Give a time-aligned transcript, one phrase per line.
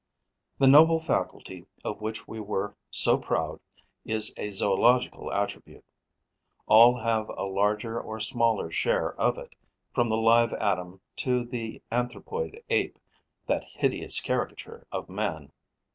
[0.57, 3.59] The noble faculty of which we were so proud
[4.03, 5.85] is a zoological attribute.
[6.65, 9.53] All have a larger or smaller share of it,
[9.93, 12.97] from the live atom to the anthropoid ape,
[13.45, 15.51] that hideous caricature of man.